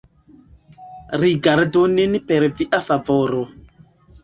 [1.23, 3.47] Rigardu nin per Via favoro.